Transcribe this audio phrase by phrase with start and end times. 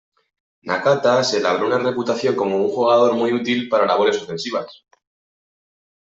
[0.63, 4.83] Nakata se labró una reputación como un jugador muy útil para labores ofensivas.